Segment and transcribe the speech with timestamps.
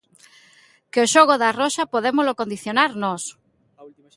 [0.91, 3.23] Que o xogo da Roxa podémolo condicionar nós!